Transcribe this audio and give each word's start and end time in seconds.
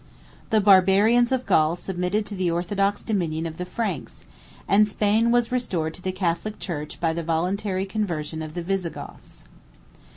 The 0.49 0.59
Barbarians 0.59 1.31
of 1.31 1.45
Gaul 1.45 1.75
submitted 1.75 2.25
to 2.25 2.33
the 2.33 2.49
orthodox 2.49 3.03
dominion 3.03 3.45
of 3.45 3.57
the 3.57 3.65
Franks; 3.65 4.25
and 4.67 4.87
Spain 4.87 5.29
was 5.29 5.51
restored 5.51 5.93
to 5.93 6.01
the 6.01 6.11
Catholic 6.11 6.57
church 6.57 6.99
by 6.99 7.13
the 7.13 7.21
voluntary 7.21 7.85
conversion 7.85 8.41
of 8.41 8.55
the 8.55 8.63
Visigoths. 8.63 9.43